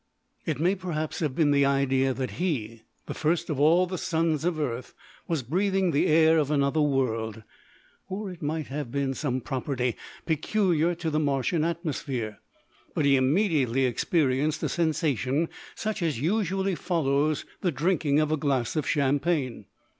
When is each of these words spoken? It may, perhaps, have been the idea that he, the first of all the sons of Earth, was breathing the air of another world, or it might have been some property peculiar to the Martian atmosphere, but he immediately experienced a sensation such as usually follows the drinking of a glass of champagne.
It 0.47 0.59
may, 0.59 0.73
perhaps, 0.73 1.19
have 1.19 1.35
been 1.35 1.51
the 1.51 1.63
idea 1.63 2.11
that 2.11 2.39
he, 2.43 2.81
the 3.05 3.13
first 3.13 3.51
of 3.51 3.59
all 3.59 3.85
the 3.85 3.99
sons 3.99 4.43
of 4.43 4.59
Earth, 4.59 4.95
was 5.27 5.43
breathing 5.43 5.91
the 5.91 6.07
air 6.07 6.39
of 6.39 6.49
another 6.49 6.81
world, 6.81 7.43
or 8.09 8.31
it 8.31 8.41
might 8.41 8.65
have 8.65 8.91
been 8.91 9.13
some 9.13 9.41
property 9.41 9.95
peculiar 10.25 10.95
to 10.95 11.11
the 11.11 11.19
Martian 11.19 11.63
atmosphere, 11.63 12.39
but 12.95 13.05
he 13.05 13.15
immediately 13.15 13.85
experienced 13.85 14.63
a 14.63 14.69
sensation 14.69 15.49
such 15.75 16.01
as 16.01 16.19
usually 16.19 16.73
follows 16.73 17.45
the 17.61 17.71
drinking 17.71 18.19
of 18.19 18.31
a 18.31 18.37
glass 18.37 18.75
of 18.75 18.87
champagne. 18.89 19.65